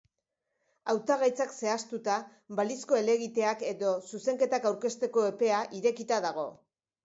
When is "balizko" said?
2.61-2.99